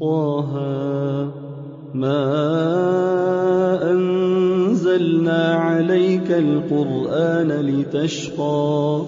طه 0.00 0.52
ما 1.94 2.24
أنزلنا 3.92 5.54
عليك 5.54 6.30
القرآن 6.30 7.52
لتشقى 7.52 9.02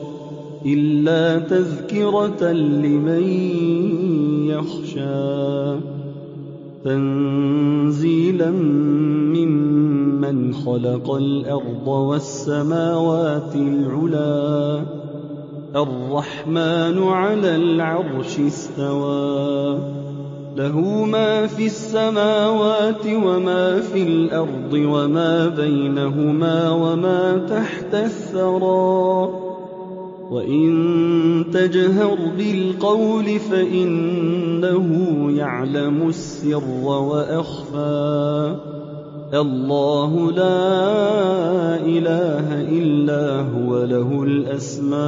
إلا 0.67 1.39
تذكرة 1.39 2.53
لمن 2.53 3.23
يخشى. 4.49 5.88
تنزيلا 6.85 8.51
ممن 8.51 10.53
خلق 10.53 11.15
الأرض 11.15 11.89
والسماوات 11.89 13.55
العلا. 13.55 14.83
الرحمن 15.77 17.03
على 17.03 17.57
العرش 17.57 18.39
استوى. 18.39 19.79
له 20.57 21.05
ما 21.05 21.47
في 21.47 21.67
السماوات 21.67 23.07
وما 23.07 23.81
في 23.81 24.03
الأرض 24.03 24.73
وما 24.73 25.49
بينهما 25.49 26.71
وما 26.71 27.47
تحت 27.51 27.95
الثرى. 27.95 29.48
وإن 30.31 31.45
تجهر 31.53 32.19
بالقول 32.39 33.39
فإنه 33.39 34.89
يعلم 35.33 36.09
السر 36.09 36.63
وأخفى 36.85 38.57
الله 39.35 40.33
لا 40.33 41.77
إله 41.77 42.61
إلا 42.61 43.41
هو 43.41 43.85
له 43.85 44.23
الأسماء 44.23 44.99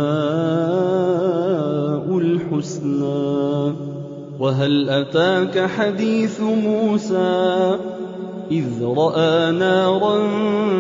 الحسنى 2.19 3.75
وهل 4.41 4.91
أتاك 4.91 5.66
حديث 5.66 6.41
موسى 6.41 7.77
إذ 8.50 8.84
رأى 8.84 9.53
نارا 9.53 10.27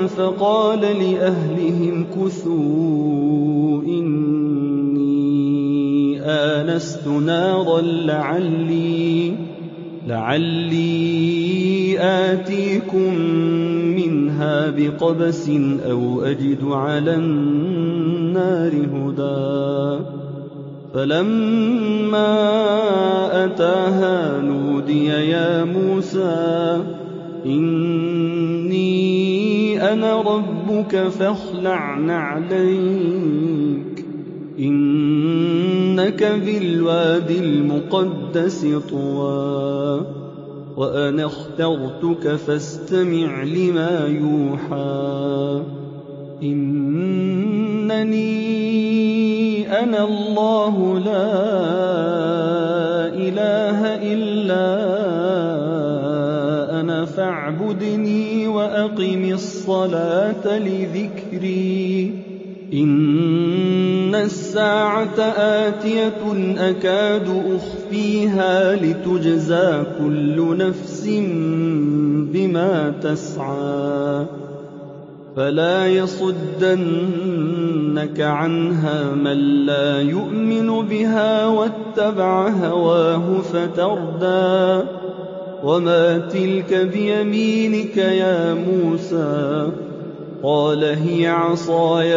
فقال 0.06 0.80
لأهلهم 0.80 2.06
كثوا 2.16 3.82
إني 3.82 4.29
آنست 6.40 7.06
نارا 7.06 7.80
لعلي 7.80 9.32
لعلي 10.06 11.96
آتيكم 11.98 13.14
منها 13.96 14.70
بقبس 14.70 15.50
أو 15.90 16.22
أجد 16.22 16.64
على 16.64 17.14
النار 17.14 18.72
هدى. 18.72 20.04
فلما 20.94 22.34
أتاها 23.44 24.42
نودي 24.42 25.06
يا 25.06 25.64
موسى 25.64 26.84
إني 27.46 29.00
أنا 29.92 30.20
ربك 30.20 31.08
فاخلع 31.08 31.98
نعليك 31.98 34.04
إنك 36.00 36.22
بالواد 36.44 37.30
المقدس 37.30 38.66
طوى 38.90 40.06
وأنا 40.76 41.26
اخترتك 41.26 42.36
فاستمع 42.36 43.42
لما 43.42 44.06
يوحى. 44.06 45.62
إنني 46.42 48.20
أنا 49.82 50.04
الله 50.04 50.98
لا 50.98 51.32
إله 53.14 53.80
إلا 54.12 54.66
أنا 56.80 57.04
فاعبدني 57.04 58.46
وأقم 58.46 59.32
الصلاة 59.32 60.58
لذكري. 60.58 62.12
الساعة 64.14 65.20
آتية 65.36 66.22
أكاد 66.58 67.42
أخفيها 67.56 68.76
لتجزى 68.76 69.82
كل 69.98 70.56
نفس 70.56 71.06
بما 72.32 72.94
تسعى 73.02 74.26
فلا 75.36 75.86
يصدنك 75.86 77.00
عنها 78.20 79.12
من 79.14 79.66
لا 79.66 80.00
يؤمن 80.00 80.86
بها 80.86 81.46
واتبع 81.46 82.48
هواه 82.48 83.38
فتردى 83.40 84.86
وما 85.64 86.18
تلك 86.18 86.74
بيمينك 86.74 87.96
يا 87.96 88.54
موسى 88.54 89.68
قال 90.42 90.84
هي 90.84 91.26
عصاي 91.28 92.14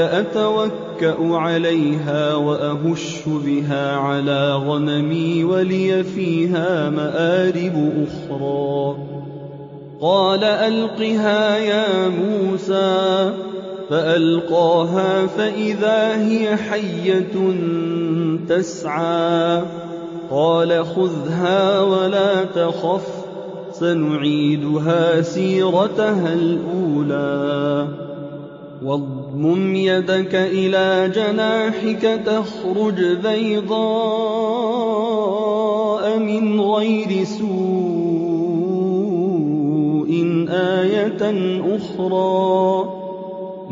أتوكأ 1.03 1.35
عليها 1.35 2.35
وأهش 2.35 3.21
بها 3.27 3.95
على 3.95 4.55
غنمي 4.55 5.43
ولي 5.43 6.03
فيها 6.03 6.89
مآرب 6.89 8.07
أخرى. 8.07 8.95
قال 10.01 10.43
ألقها 10.43 11.57
يا 11.57 12.07
موسى 12.07 13.31
فألقاها 13.89 15.27
فإذا 15.27 16.27
هي 16.27 16.57
حية 16.57 17.35
تسعى. 18.49 19.61
قال 20.31 20.85
خذها 20.85 21.81
ولا 21.81 22.43
تخف 22.43 23.07
سنعيدها 23.71 25.21
سيرتها 25.21 26.33
الأولى. 26.33 27.87
واضمم 28.85 29.75
يدك 29.75 30.35
إلى 30.35 31.11
جناحك 31.15 32.21
تخرج 32.25 33.03
بيضاء 33.23 33.73
من 36.19 36.61
غير 36.61 37.23
سوء 37.23 37.43
آية 40.49 41.33
أخرى. 41.75 42.89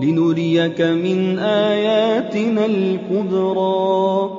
لنريك 0.02 0.82
من 0.82 1.40
آياتنا 1.40 2.66
الكبرى. 2.66 4.30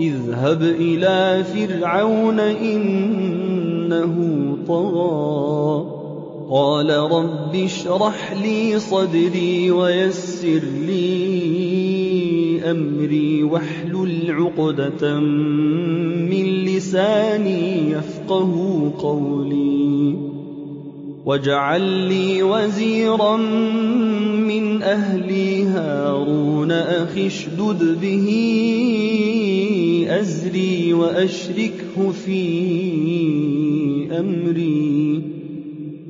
اذهب 0.00 0.62
إلى 0.62 1.44
فرعون 1.44 2.40
إنه 2.40 4.16
طغى. 4.68 5.91
قال 6.52 6.90
رب 6.90 7.54
اشرح 7.56 8.32
لي 8.32 8.78
صدري 8.78 9.70
ويسر 9.70 10.60
لي 10.86 12.60
أمري 12.70 13.42
واحلل 13.42 14.30
عقدة 14.30 15.20
من 15.20 16.44
لساني 16.64 17.90
يفقه 17.90 18.52
قولي 18.98 20.16
واجعل 21.24 21.82
لي 21.82 22.42
وزيرا 22.42 23.36
من 23.36 24.82
أهلي 24.82 25.64
هارون 25.64 26.72
أخي 26.72 27.26
اشدد 27.26 27.98
به 28.00 28.28
أزري 30.08 30.92
وأشركه 30.92 32.10
في 32.24 32.42
أمري 34.18 35.11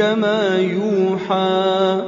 ما 0.00 0.58
يوحى. 0.58 2.02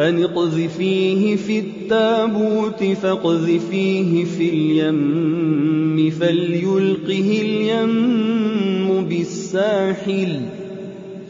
أن 0.00 0.22
اقذفيه 0.22 1.36
في 1.36 1.58
التابوت 1.58 2.84
فاقذفيه 2.84 4.24
في 4.24 4.48
اليم 4.48 6.10
فليلقه 6.10 7.40
اليم 7.42 9.04
بالساحل 9.08 10.40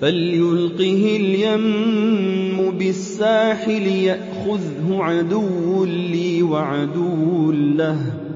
فَلْيُلْقِهِ 0.01 1.17
الْيَمُّ 1.17 2.71
بِالسَّاحِلِ 2.79 3.87
يَأْخُذْهُ 3.87 5.05
عَدُوٌّ 5.05 5.85
لِّي 5.85 6.43
وَعَدُوٌّ 6.43 7.53
لَّهُ 7.53 7.97
ۚ. 7.97 8.27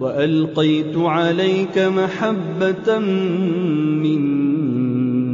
وَأَلْقَيْتُ 0.00 0.96
عَلَيْكَ 0.96 1.78
مَحَبَّةً 1.78 2.98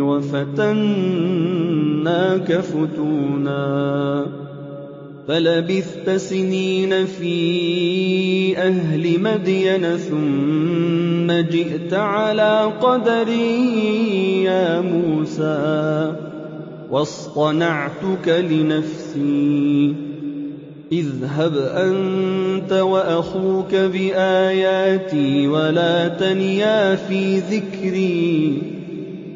وَفَتَنَّاكَ 0.00 1.00
فُتُونًا 2.52 4.26
فَلَبِثْتَ 5.28 6.10
سِنِينَ 6.10 7.06
فِي 7.06 8.58
أَهْلِ 8.58 9.20
مَدْيَنَ 9.20 9.96
ثُمَّ 9.96 11.32
جِئْتَ 11.32 11.94
عَلَىٰ 11.94 12.72
قَدَرٍ 12.80 13.28
يَا 14.48 14.80
مُوسَىٰ 14.80 16.12
وَاصْطَنَعْتُكَ 16.90 18.28
لِنَفْسِي 18.28 19.94
اذْهَبْ 20.92 21.56
أَنتَ 21.56 22.72
وَأَخُوكَ 22.72 23.74
بِآيَاتِي 23.74 25.48
وَلَا 25.48 26.08
تَنِيَا 26.08 26.94
فِي 26.94 27.38
ذِكْرِي 27.38 28.79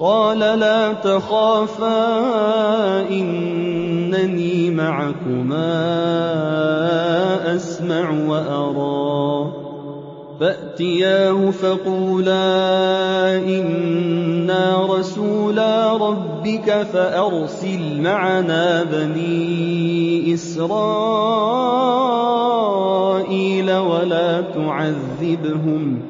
قَالَ 0.00 0.38
لَا 0.38 0.92
تَخَافَا 0.92 2.00
إِنَّنِي 3.12 4.70
مَعَكُمَا 4.70 5.68
أَسْمَعُ 7.56 8.10
وَأَرَىٰ. 8.28 9.52
فَأْتِيَاهُ 10.40 11.50
فَقُولَا 11.50 12.48
إِنَّا 13.44 14.86
رَسُولَا 14.88 15.92
رَبِّكَ 15.96 16.82
فَأَرْسِلْ 16.92 18.00
مَعَنَا 18.00 18.82
بَنِي 18.82 20.34
إِسْرَائِيلَ 20.34 20.80
وَلَا 23.72 24.40
تُعَذِّبْهُمْ 24.40 26.00
ۖ. 26.00 26.09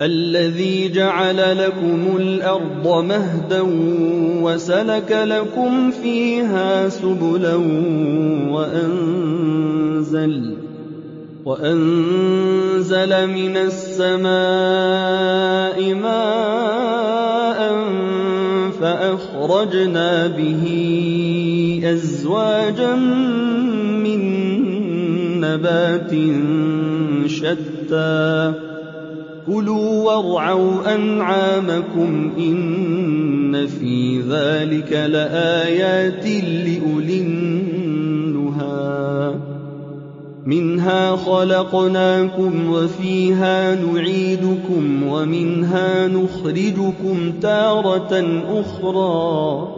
الَّذِي 0.00 0.88
جَعَلَ 0.88 1.58
لَكُمُ 1.58 2.16
الْأَرْضَ 2.16 3.04
مَهْدًا 3.04 3.60
وَسَلَكَ 4.42 5.12
لَكُمْ 5.12 5.90
فِيهَا 5.90 6.88
سُبُلًا 6.88 7.54
وَأَنزَلَ 8.50 10.34
وَأَنزَلَ 11.44 13.26
مِنَ 13.26 13.56
السَّمَاءِ 13.56 14.34
مَاءً 15.94 17.60
فَأَخْرَجْنَا 18.80 20.26
بِهِ 20.26 20.64
أَزْوَاجًا 21.84 22.94
مِّن 24.06 24.20
نَّبَاتٍ 25.40 26.12
شَتَّىٰ 27.26 28.71
كُلُوا 29.52 30.12
وَارْعَوْا 30.12 30.94
أَنْعَامَكُمْ 30.94 32.32
إِنَّ 32.38 33.66
فِي 33.66 34.20
ذَٰلِكَ 34.20 34.92
لَآيَاتٍ 34.92 36.26
لِّأُولِي 36.26 37.20
النُّهَىٰ. 37.20 39.34
مِنْهَا 40.46 41.16
خَلَقْنَاكُمْ 41.16 42.70
وَفِيهَا 42.70 43.74
نُعِيدُكُمْ 43.74 45.08
وَمِنْهَا 45.08 46.06
نُخْرِجُكُمْ 46.06 47.32
تَارَةً 47.42 48.42
أُخْرَىٰ. 48.60 49.68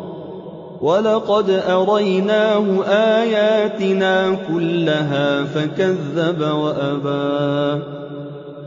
وَلَقَدْ 0.81 1.51
أَرَيْنَاهُ 1.51 2.85
آيَاتِنَا 2.85 4.35
كُلَّهَا 4.35 5.45
فَكَذَّبَ 5.45 6.41
وَأَبَىٰ. 6.41 7.83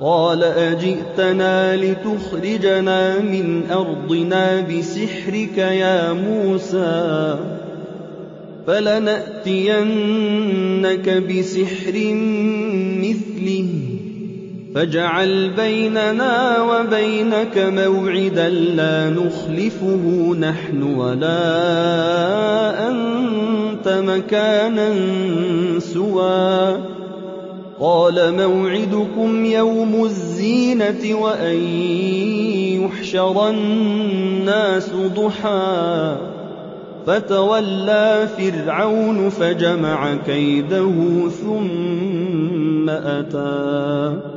قَالَ 0.01 0.43
أَجِئْتَنَا 0.43 1.75
لِتُخْرِجَنَا 1.75 3.19
مِنْ 3.19 3.71
أَرْضِنَا 3.71 4.61
بِسِحْرِكَ 4.61 5.57
يَا 5.57 6.13
مُوسَىٰ 6.13 7.39
فَلَنَأْتِيَنَّكَ 8.67 9.87
بِسِحْرٍ 11.09 11.95
مِّثْلِهِ 13.01 13.69
فَاجْعَلْ 14.75 15.49
بَيْنَنَا 15.57 16.61
وَبَيْنَكَ 16.61 17.57
مَوْعِدًا 17.57 18.49
لَّا 18.49 19.09
نُخْلِفُهُ 19.09 20.35
نَحْنُ 20.39 20.83
وَلَا 20.83 21.39
أَنتَ 22.89 23.87
مَكَانًا 23.87 24.89
سُوًى 25.79 26.96
قَالَ 27.79 28.33
مَوْعِدُكُمْ 28.37 29.45
يَوْمُ 29.45 30.03
الزِّينَةِ 30.03 31.15
وَأَن 31.15 31.57
يُحْشَرَ 32.83 33.49
النَّاسُ 33.49 34.89
ضُحًى. 34.95 36.17
فَتَوَلَّىٰ 37.05 38.27
فِرْعَوْنُ 38.37 39.29
فَجَمَعَ 39.29 40.15
كَيْدَهُ 40.15 41.29
ثُمَّ 41.29 42.89
أَتَىٰ. 42.89 44.36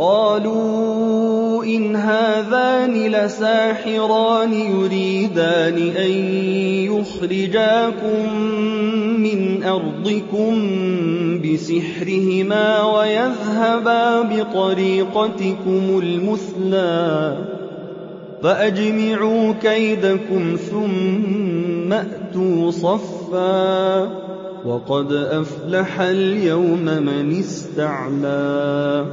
قالوا 0.00 1.64
إن 1.64 1.96
هذان 1.96 2.92
لساحران 3.12 4.52
يريدان 4.52 5.76
أن 5.96 6.10
يخرجاكم 6.88 8.34
من 9.20 9.62
أرضكم 9.62 10.52
بسحرهما 11.42 12.82
ويذهبا 12.84 14.22
بطريقتكم 14.22 16.00
المثلى 16.02 17.38
فأجمعوا 18.42 19.52
كيدكم 19.52 20.56
ثم 20.70 21.92
أتوا 21.92 22.70
صفا 22.70 24.00
وقد 24.64 25.12
أفلح 25.12 26.00
اليوم 26.00 26.84
من 26.84 27.38
استعلى 27.38 29.06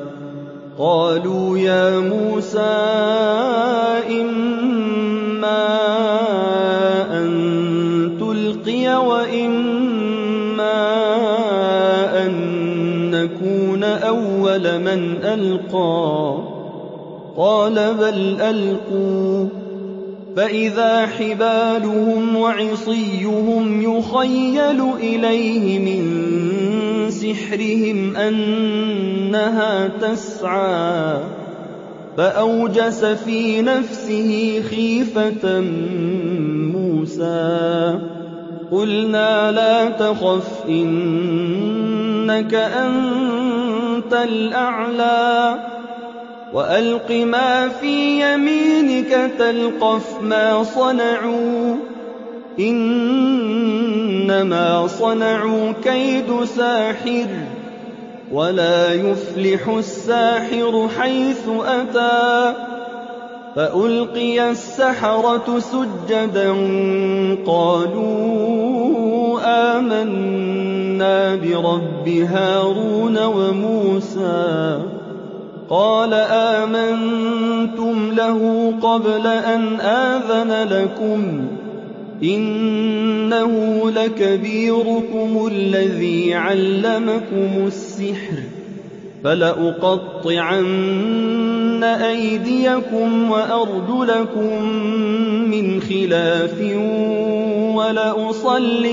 قالوا 0.80 1.58
يا 1.58 2.00
موسى 2.00 2.60
إما 4.22 5.68
أن 7.20 8.18
تلقي 8.20 9.08
وإما 9.08 10.78
أن 12.26 12.32
نكون 13.12 13.84
أول 13.84 14.80
من 14.80 15.18
ألقى. 15.24 16.38
قال 17.38 17.94
بل 17.94 18.42
ألقوا. 18.42 19.48
فإذا 20.36 21.06
حبالهم 21.06 22.36
وعصيهم 22.36 23.82
يخيل 23.82 24.82
إليه 25.00 25.80
من 25.80 26.27
سحرهم 27.34 28.16
أنها 28.16 29.88
تسعى 29.88 31.18
فأوجس 32.18 33.06
في 33.06 33.62
نفسه 33.62 34.62
خيفة 34.70 35.62
موسى 36.76 38.00
قلنا 38.72 39.52
لا 39.52 39.90
تخف 39.90 40.66
إنك 40.70 42.54
أنت 42.54 44.14
الأعلى 44.14 45.60
وألق 46.54 47.12
ما 47.12 47.68
في 47.68 48.22
يمينك 48.22 49.32
تلقف 49.40 50.22
ما 50.22 50.64
صنعوا 50.64 51.76
إنما 54.30 54.88
صنعوا 54.88 55.72
كيد 55.84 56.44
ساحر 56.44 57.28
ولا 58.32 58.94
يفلح 58.94 59.68
الساحر 59.68 60.88
حيث 61.00 61.50
أتى 61.66 62.54
فألقي 63.56 64.52
السحرة 64.52 65.60
سجدا 65.60 66.52
قالوا 67.46 69.40
آمنا 69.78 71.36
برب 71.36 72.08
هارون 72.08 73.18
وموسى 73.26 74.80
قال 75.70 76.14
آمنتم 76.32 78.12
له 78.12 78.74
قبل 78.82 79.28
أن 79.28 79.80
آذن 79.80 80.68
لكم 80.70 81.48
إنه 82.24 83.82
لكبيركم 83.92 85.48
الذي 85.52 86.34
علمكم 86.34 87.68
السحر 87.68 88.38
فلأقطعن 89.24 90.68
أيديكم 91.84 93.32
وأرجلكم 93.32 94.64
من 95.50 95.82
خلاف 95.82 96.62
ولأصلبنكم 97.76 98.88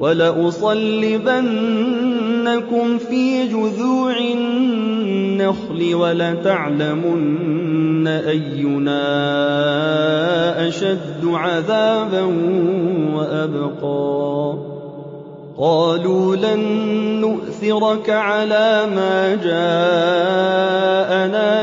ولأصلبنكم 0.00 1.40
في 2.98 3.48
جذوع 3.48 4.18
النخل 4.18 5.94
ولتعلمن 5.94 7.50
أينا 8.08 9.08
أشد 10.68 11.24
عذابا 11.24 12.22
وأبقى. 13.14 14.54
قالوا 15.58 16.36
لن 16.36 16.60
نؤثرك 17.20 18.10
على 18.10 18.86
ما 18.96 19.34
جاءنا 19.34 19.70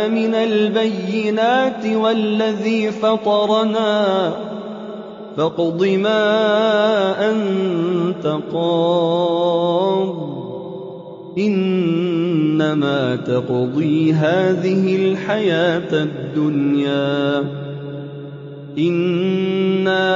من 0.08 0.36
البينات 0.36 1.86
والذي 1.86 2.92
فطرنا. 2.92 4.32
فاقض 5.38 5.86
ما 5.86 7.30
أنت 7.30 8.38
قاض. 8.54 10.37
إنما 11.38 13.16
تقضي 13.16 14.14
هذه 14.14 14.96
الحياة 14.96 15.94
الدنيا. 15.94 17.44
إنا 18.78 20.08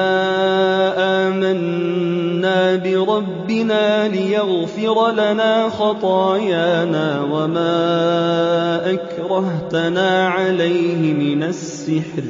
آمنا 1.27 2.75
بربنا 2.75 4.07
ليغفر 4.07 5.11
لنا 5.11 5.69
خطايانا 5.69 7.21
وما 7.31 8.91
أكرهتنا 8.93 10.27
عليه 10.27 11.13
من 11.13 11.43
السحر. 11.43 12.23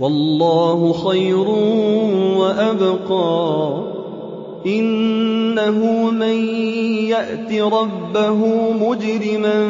والله 0.00 0.92
خير 0.92 1.48
وأبقى. 2.38 3.82
إنه 5.54 6.10
من 6.10 6.46
يأت 7.06 7.52
ربه 7.52 8.70
مجرما 8.72 9.66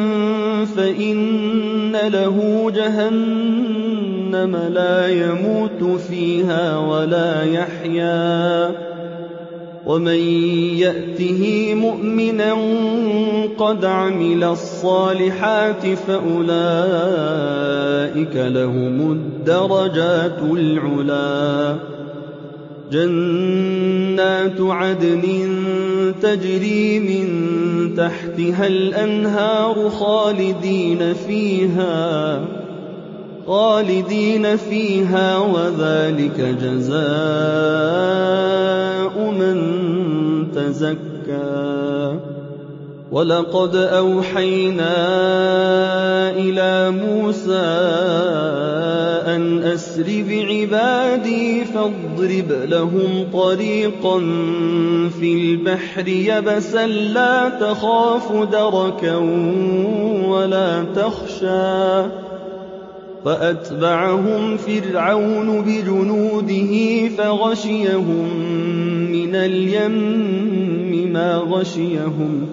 فإن 0.65 1.91
له 1.91 2.71
جهنم 2.75 4.55
لا 4.73 5.07
يموت 5.07 5.99
فيها 5.99 6.77
ولا 6.77 7.43
يحيا. 7.43 8.71
ومن 9.85 10.19
يأته 10.77 11.73
مؤمنا 11.75 12.53
قد 13.57 13.85
عمل 13.85 14.43
الصالحات 14.43 15.87
فأولئك 15.87 16.25
لهم 18.35 19.11
الدرجات 19.11 20.39
العلا. 20.51 21.75
جنات 22.91 24.61
عدن 24.61 25.21
تجري 26.11 26.99
من 26.99 27.27
تحتها 27.97 28.67
الأنهار 28.67 29.89
خالدين 29.89 31.13
فيها 31.13 32.41
خالدين 33.47 34.57
فيها 34.57 35.37
وذلك 35.37 36.55
جزاء 36.61 37.05
من 39.31 39.57
تزكى. 40.55 42.19
ولقد 43.11 43.75
أوحينا 43.75 44.95
إلى 46.29 46.91
موسى 46.91 47.75
أن 49.75 49.79
أسر 49.79 50.23
بعبادي 50.29 51.65
فاضرب 51.65 52.51
لهم 52.69 53.27
طريقا 53.33 54.19
في 55.19 55.33
البحر 55.33 56.07
يبسا 56.07 56.87
لا 56.87 57.49
تخاف 57.49 58.31
دركا 58.31 59.15
ولا 60.27 60.83
تخشى. 60.83 62.09
فأتبعهم 63.25 64.57
فرعون 64.57 65.61
بجنوده 65.61 67.07
فغشيهم 67.17 68.29
من 69.11 69.35
اليم 69.35 71.13
ما 71.13 71.35
غشيهم. 71.35 72.47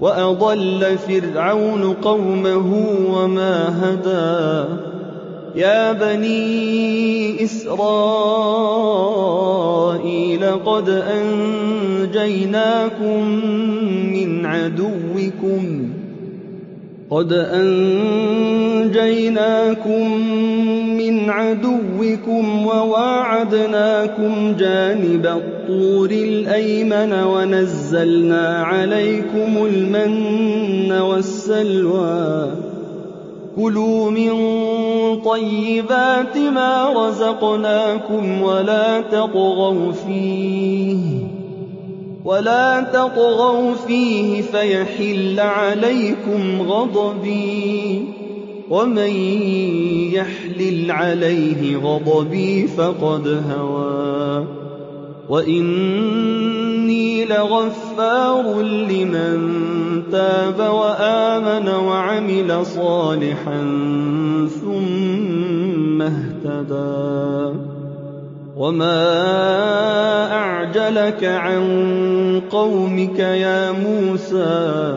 وأضل 0.00 0.98
فرعون 0.98 1.92
قومه 1.92 2.86
وما 3.10 3.74
هدى. 3.82 4.89
يا 5.54 5.92
بني 5.92 7.44
إسرائيل 7.44 7.80
قد 10.66 10.88
أنجيناكم 12.08 13.24
من 14.12 14.46
عدوكم. 14.46 15.88
قد 17.10 17.32
أنجيناكم 17.32 17.90
من 20.96 21.30
عدوكم 21.30 22.66
وواعدناكم 22.66 24.56
جانب 24.58 25.26
الطور 25.26 26.10
الأيمن 26.10 27.12
ونزلنا 27.12 28.62
عليكم 28.62 29.66
المن 29.66 30.92
والسلوى. 30.92 32.50
كلوا 33.56 34.10
من 34.10 34.30
طيبات 35.16 36.36
ما 36.36 36.92
رزقناكم 36.96 38.42
ولا 38.42 39.00
تطغوا 39.00 39.92
فيه 39.92 41.20
ولا 42.24 42.80
تطغوا 42.80 43.74
فيه 43.74 44.42
فيحل 44.42 45.40
عليكم 45.40 46.62
غضبي 46.62 48.04
ومن 48.70 49.10
يحلل 50.12 50.90
عليه 50.90 51.76
غضبي 51.76 52.66
فقد 52.66 53.42
هوى 53.50 54.44
وإني 55.30 57.24
لغفار 57.24 58.62
لمن 58.62 59.40
تاب 60.12 60.58
وآمن 60.58 61.68
وعمل 61.68 62.66
صالحا 62.66 63.60
ثم 64.62 66.02
اهتدى 66.02 67.58
وما 68.56 69.02
أعجلك 70.32 71.24
عن 71.24 71.62
قومك 72.50 73.18
يا 73.18 73.70
موسى 73.72 74.96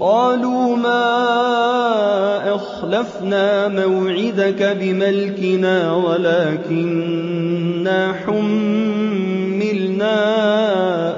قالوا 0.00 0.76
ما 0.76 1.04
أخلفنا 2.54 3.68
موعدك 3.68 4.76
بملكنا 4.80 5.94
ولكننا 5.94 7.42
حملنا 8.12 10.14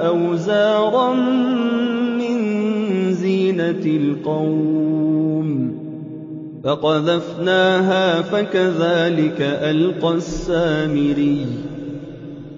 أوزارا 0.07 1.13
من 2.19 2.37
زينة 3.13 3.85
القوم. 3.85 5.73
فقذفناها 6.63 8.21
فكذلك 8.21 9.41
ألقى 9.41 10.13
السامري. 10.13 11.45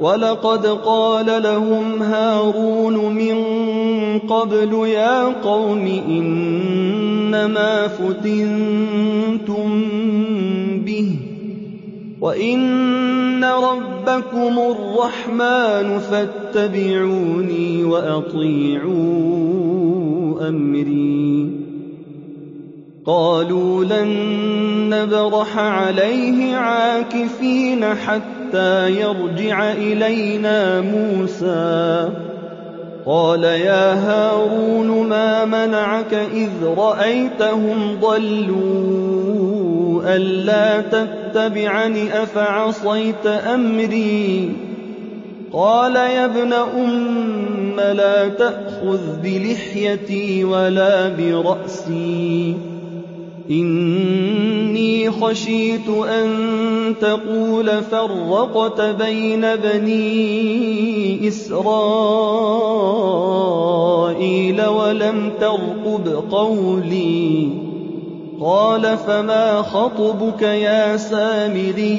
ولقد 0.00 0.66
قال 0.66 1.42
لهم 1.42 2.02
هارون 2.02 3.14
من 3.14 3.36
قبل 4.18 4.88
يا 4.88 5.24
قوم 5.24 6.02
إنما 6.08 7.88
فتنتم 7.88 9.84
به 10.84 11.12
وإن 12.20 13.44
ربكم 13.44 14.58
الرحمن 14.58 15.98
فاتبعوني 15.98 17.84
وأطيعوا 17.84 18.96
أمري. 20.48 21.50
قالوا 23.06 23.84
لن 23.84 24.08
نبرح 24.90 25.58
عليه 25.58 26.54
عاكفين 26.54 27.84
حتى 27.84 28.35
يرجع 28.88 29.72
إلينا 29.72 30.80
موسى. 30.80 32.08
قال 33.06 33.44
يا 33.44 33.94
هارون 33.94 35.08
ما 35.08 35.44
منعك 35.44 36.14
إذ 36.14 36.50
رأيتهم 36.78 37.98
ضلوا؟ 38.00 38.96
ألا 40.16 40.80
تتبعني؟ 40.80 42.22
أفعصيت 42.22 43.26
أمري؟ 43.26 44.52
قال 45.52 45.96
يا 45.96 46.24
ابن 46.24 46.52
أم 46.52 47.76
لا 47.76 48.28
تأخذ 48.28 49.00
بلحيتي 49.22 50.44
ولا 50.44 51.08
برأسي. 51.08 52.75
إني 53.50 55.10
خشيت 55.10 55.88
أن 55.88 56.28
تقول 57.00 57.82
فرقت 57.82 58.80
بين 58.80 59.56
بني 59.56 61.28
إسرائيل 61.28 61.66
ولم 64.66 65.32
ترقب 65.40 66.24
قولي. 66.30 67.48
قال 68.40 68.98
فما 68.98 69.62
خطبك 69.62 70.42
يا 70.42 70.96
سامري؟ 70.96 71.98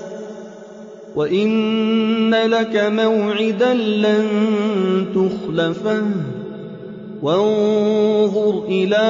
وإن 1.15 2.33
لك 2.33 2.75
موعدا 2.75 3.73
لن 3.73 4.25
تخلفه 5.15 6.03
وانظر 7.21 8.63
إلى 8.67 9.07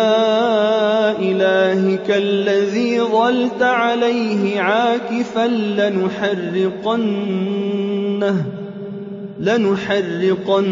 إلهك 1.19 2.11
الذي 2.11 3.01
ظلت 3.01 3.61
عليه 3.61 4.59
عاكفا 4.59 5.47
لنحرقنه 5.77 7.25
لنحرقنه 9.39 10.71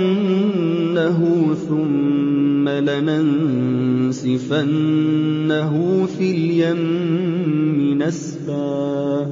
ثم 1.69 2.29
لَنَنسِفَنَّهُ 2.69 4.45
فِي 6.17 6.31
الْيَمِّ 6.31 7.97
نَسْفًا 8.03 9.31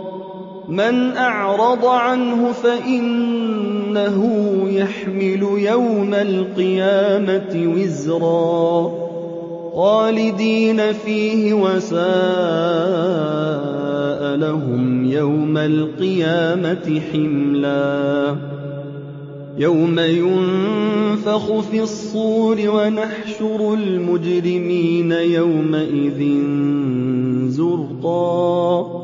مَّنْ 0.71 1.17
أَعْرَضَ 1.17 1.85
عَنْهُ 1.85 2.51
فَإِنَّهُ 2.51 4.23
يَحْمِلُ 4.69 5.43
يَوْمَ 5.57 6.13
الْقِيَامَةِ 6.13 7.73
وِزْرًا. 7.75 8.91
خَالِدِينَ 9.75 10.93
فِيهِ 10.93 11.53
وَسَاءَ 11.53 12.01
لَهُمْ 14.35 15.11
يَوْمَ 15.11 15.57
الْقِيَامَةِ 15.57 17.01
حِمْلًا. 17.13 18.35
يَوْمَ 19.57 19.99
يُنفَخُ 19.99 21.59
فِي 21.59 21.81
الصُّورِ 21.81 22.57
وَنَحْشُرُ 22.69 23.73
الْمُجْرِمِينَ 23.73 25.11
يَوْمَئِذٍ 25.11 26.39
زُرْقًا. 27.47 29.00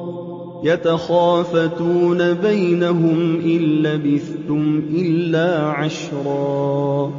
يَتَخَافَتُونَ 0.64 2.34
بَيْنَهُمْ 2.34 3.42
إِن 3.46 3.84
لَّبِثْتُمْ 3.84 4.82
إِلَّا 4.96 5.62
عَشْرًا. 5.62 7.12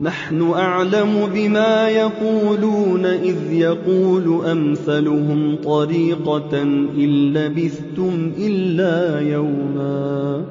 نَّحْنُ 0.00 0.50
أَعْلَمُ 0.50 1.30
بِمَا 1.34 1.88
يَقُولُونَ 1.88 3.06
إِذْ 3.06 3.52
يَقُولُ 3.52 4.46
أَمْثَلُهُمْ 4.46 5.56
طَرِيقَةً 5.64 6.62
إِن 6.96 7.32
لَّبِثْتُمْ 7.32 8.32
إِلَّا 8.38 9.20
يَوْمًا. 9.20 10.42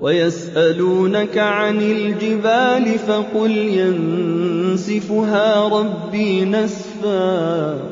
وَيَسْأَلُونَكَ 0.00 1.38
عَنِ 1.38 1.76
الْجِبَالِ 1.76 2.98
فَقُلْ 2.98 3.50
يَنسِفُهَا 3.50 5.68
رَبِّي 5.68 6.44
نَسْفًا. 6.44 7.91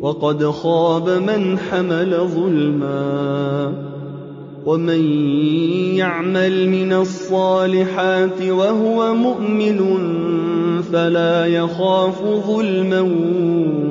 وَقَدْ 0.00 0.44
خَابَ 0.44 1.08
مَنْ 1.08 1.58
حَمَلَ 1.58 2.28
ظُلْمًا 2.28 3.72
وَمَن 4.66 5.02
يَعْمَلْ 5.96 6.68
مِنَ 6.68 6.92
الصَّالِحَاتِ 6.92 8.42
وَهُوَ 8.42 9.14
مُؤْمِنٌ 9.14 9.78
فَلَا 10.92 11.46
يَخَافُ 11.46 12.22
ظُلْمًا 12.24 13.00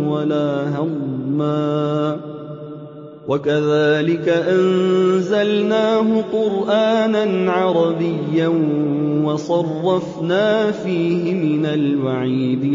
وَلَا 0.09 0.77
هَضْمًا 0.77 2.17
وَكَذَٰلِكَ 3.29 4.29
أَنزَلْنَاهُ 4.29 6.21
قُرْآنًا 6.21 7.51
عَرَبِيًّا 7.51 8.47
وَصَرَّفْنَا 9.23 10.71
فِيهِ 10.71 11.33
مِنَ 11.33 11.65
الْوَعِيدِ 11.65 12.65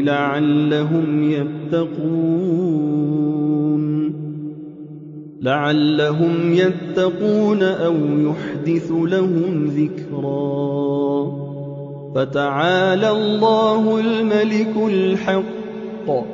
لَعَلَّهُمْ 5.43 6.53
يَتَّقُونَ. 6.55 7.63
أَوْ 7.63 7.95
يُحْدِثُ 8.19 8.91
لَهُمْ 8.91 9.67
ذِكْرًا. 9.67 11.33
فَتَعَالَى 12.15 13.11
اللَّهُ 13.11 14.01
الْمَلِكُ 14.01 14.77
الْحَقُّ. 14.89 16.34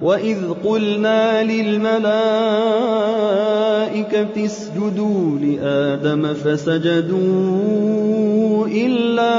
وَإِذْ 0.00 0.38
قُلْنَا 0.64 1.42
لِلْمَلَائِكَةِ 1.42 2.06
اسْجُدُوا 4.44 5.38
لِآدَمَ 5.38 6.34
فَسَجَدُوا 6.34 7.16
إِلَّا 8.66 9.34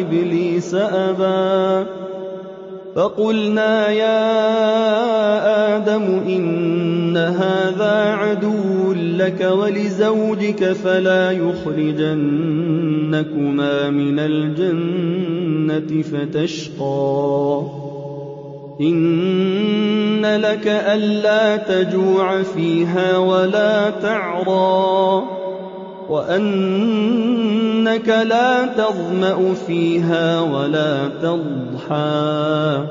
إِبْلِيسَ 0.00 0.74
أَبَىٰ 0.74 1.86
فَقُلْنَا 2.96 3.88
يَا 3.88 5.76
آدَمُ 5.76 6.02
إِنَّ 6.28 7.16
هَٰذَا 7.16 7.94
عَدُوٌّ 8.14 8.92
لَّكَ 8.92 9.40
وَلِزَوْجِكَ 9.40 10.72
فَلَا 10.72 11.30
يُخْرِجَنَّكُمَا 11.30 12.30
مِنَ 13.90 14.18
الْجَنَّةِ 14.18 16.02
فَتَشْقَىٰ 16.02 17.62
إِنَّ 18.80 20.22
لَكَ 20.22 20.66
أَلَّا 20.66 21.56
تَجُوعَ 21.56 22.42
فِيهَا 22.42 23.16
وَلَا 23.18 23.90
تَعْرَىٰ 23.90 25.22
وَأَنَّكَ 26.08 28.08
لَا 28.08 28.66
تَظْمَأُ 28.66 29.54
فِيهَا 29.66 30.40
وَلَا 30.40 31.10
تَضْحَىٰ 31.22 32.84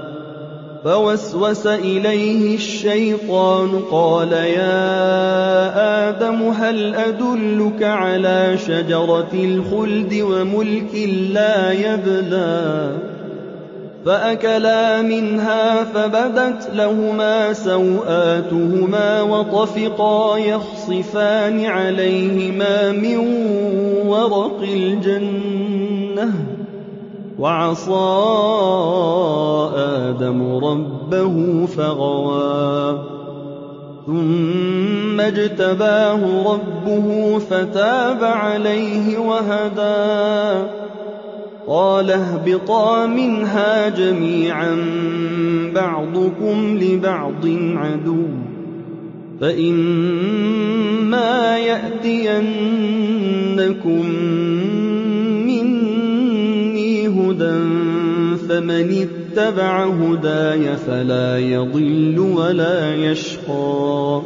فَوَسْوَسَ 0.83 1.67
إِلَيْهِ 1.67 2.55
الشَّيْطَانُ 2.55 3.69
قَالَ 3.91 4.31
يَا 4.31 6.09
آدَمُ 6.09 6.41
هَلْ 6.43 6.95
أَدُلُّكَ 6.95 7.83
عَلَىٰ 7.83 8.57
شَجَرَةِ 8.57 9.33
الْخُلْدِ 9.33 10.13
وَمُلْكٍ 10.21 10.93
لَّا 11.31 11.71
يَبْلَىٰ 11.71 13.16
فَأَكَلَا 14.07 15.01
مِنْهَا 15.01 15.83
فَبَدَتْ 15.83 16.69
لَهُمَا 16.73 17.53
سَوْآتُهُمَا 17.53 19.21
وَطَفِقَا 19.21 20.37
يَخْصِفَانِ 20.37 21.65
عَلَيْهِمَا 21.65 22.91
مِن 22.91 23.17
وَرَقِ 24.07 24.59
الْجَنَّةِ 24.63 26.25
ۖ 26.25 26.29
وَعَصَىٰ 27.39 27.91
آدَمُ 29.75 30.39
رَبَّهُ 30.65 31.65
فَغَوَىٰ 31.65 32.97
ثُمَّ 34.05 35.21
اجْتَبَاهُ 35.21 36.21
رَبُّهُ 36.53 37.39
فَتَابَ 37.49 38.23
عَلَيْهِ 38.23 39.17
وَهَدَىٰ 39.17 40.87
قَالَ 41.67 42.11
اهْبِطَا 42.11 43.05
مِنْهَا 43.07 43.89
جَمِيعًا 43.89 44.75
ۖ 44.75 44.79
بَعْضُكُمْ 45.75 46.77
لِبَعْضٍ 46.81 47.45
عَدُوٌّ 47.75 48.27
ۖ 48.27 48.29
فَإِمَّا 49.41 50.77
يَأْتِيَنَّكُم 51.57 52.45
مِّنِّي 55.47 57.07
هُدًى 57.07 57.59
فَمَنِ 58.49 59.07
اتَّبَعَ 59.07 59.85
هُدَايَ 59.85 60.75
فَلَا 60.77 61.37
يَضِلُّ 61.39 62.19
وَلَا 62.19 62.95
يَشْقَىٰ 62.95 64.21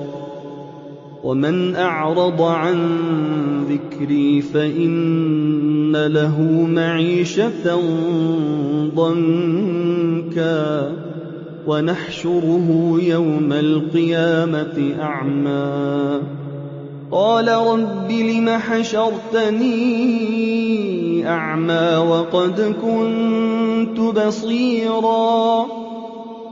وَمَنْ 1.23 1.75
أَعْرَضَ 1.75 2.41
عَن 2.41 2.77
ذِكْرِي 3.69 4.41
فَإِنَّ 4.41 6.05
لَهُ 6.07 6.41
مَعِيشَةً 6.69 7.79
ضَنكًا 8.95 10.91
وَنَحْشُرُهُ 11.67 12.99
يَوْمَ 13.03 13.53
الْقِيَامَةِ 13.53 14.95
أَعْمَىٰ. 14.99 16.21
قَالَ 17.11 17.47
رَبِّ 17.47 18.11
لِمَ 18.11 18.49
حَشَرْتَنِي 18.49 19.81
أَعْمَىٰ 21.27 21.97
وَقَدْ 21.97 22.75
كُنتُ 22.81 23.99
بَصِيرًا 23.99 25.80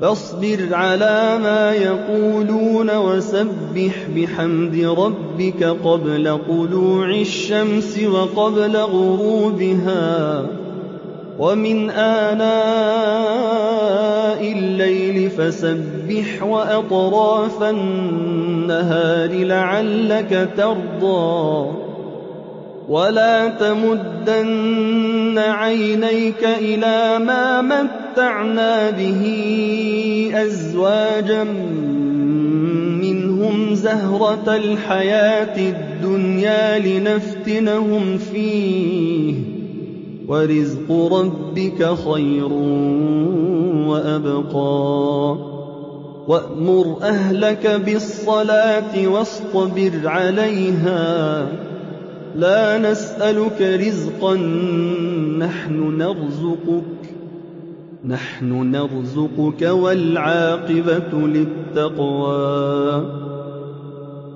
فاصبر 0.00 0.68
على 0.72 1.38
ما 1.42 1.72
يقولون 1.72 2.96
وسبح 2.96 4.06
بحمد 4.16 4.94
ربك 4.98 5.64
قبل 5.64 6.38
طلوع 6.48 7.10
الشمس 7.10 7.98
وقبل 7.98 8.76
غروبها. 8.76 10.46
ومن 11.38 11.90
آناء 11.90 12.44
الليل 14.52 15.30
فسبح 15.30 16.42
وأطراف 16.42 17.62
النهار 17.62 19.30
لعلك 19.30 20.48
ترضى. 20.56 21.83
ولا 22.88 23.48
تمدن 23.48 25.38
عينيك 25.38 26.44
إلى 26.44 27.24
ما 27.24 27.62
متعنا 27.62 28.90
به 28.90 29.22
أزواجا 30.34 31.44
منهم 33.00 33.74
زهرة 33.74 34.56
الحياة 34.56 35.56
الدنيا 35.58 36.78
لنفتنهم 36.78 38.18
فيه 38.18 39.54
وَرِزْقُ 40.28 40.88
رَبِّكَ 40.90 41.94
خَيْرٌ 41.94 42.52
وَأَبْقَىٰ 43.88 45.36
وَأْمُرْ 46.28 46.98
أَهْلَكَ 47.02 47.66
بِالصَّلَاةِ 47.66 49.08
وَاصْطَبِرْ 49.08 49.92
عَلَيْهَا 50.04 51.42
ۖ 51.44 51.73
لَا 52.34 52.78
نَسْأَلُكَ 52.78 53.62
رِزْقًا 53.62 54.34
نَّحْنُ 58.04 58.70
نَرْزُقُكَ 58.70 59.64
ۗ. 59.64 59.70
وَالْعَاقِبَةُ 59.70 61.12
لِلتَّقْوَىٰ. 61.28 63.02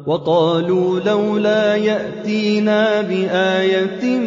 وَقَالُوا 0.06 1.00
لَوْلَا 1.00 1.76
يَأْتِينَا 1.76 3.00
بِآيَةٍ 3.02 4.18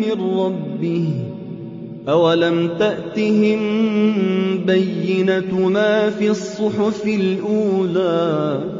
مِّن 0.00 0.38
رَّبِّهِ 0.38 1.08
ۚ 1.08 2.08
أَوَلَمْ 2.08 2.68
تَأْتِهِم 2.78 3.60
بَيِّنَةُ 4.66 5.68
مَا 5.68 6.10
فِي 6.10 6.30
الصُّحُفِ 6.30 7.06
الْأُولَىٰ؟ 7.06 8.79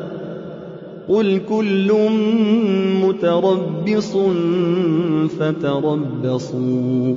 قُلْ 1.11 1.39
كُلٌّ 1.49 1.89
مُّتَرَبِّصٌ 3.03 4.13
فَتَرَبَّصُوا 5.39 7.15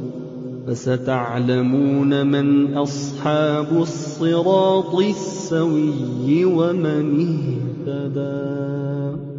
فَسَتَعْلَمُونَ 0.66 2.26
مَنْ 2.26 2.74
أَصْحَابُ 2.74 3.70
الصِّرَاطِ 3.76 4.94
السَّوِيِّ 4.94 6.44
وَمَنِ 6.44 7.06
اهْتَدَىٰ 7.86 9.33